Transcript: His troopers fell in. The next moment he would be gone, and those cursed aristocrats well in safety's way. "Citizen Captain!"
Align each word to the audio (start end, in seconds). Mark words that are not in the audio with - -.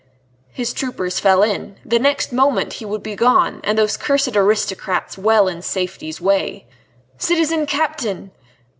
His 0.51 0.73
troopers 0.73 1.19
fell 1.19 1.43
in. 1.43 1.75
The 1.85 1.99
next 1.99 2.33
moment 2.33 2.73
he 2.81 2.85
would 2.85 3.03
be 3.03 3.15
gone, 3.15 3.61
and 3.63 3.77
those 3.77 3.97
cursed 3.97 4.35
aristocrats 4.35 5.15
well 5.15 5.47
in 5.47 5.61
safety's 5.61 6.19
way. 6.19 6.65
"Citizen 7.19 7.67
Captain!" 7.67 8.31